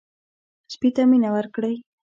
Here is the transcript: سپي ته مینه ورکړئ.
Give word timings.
سپي 0.73 0.89
ته 0.95 1.01
مینه 1.09 1.29
ورکړئ. 1.35 1.75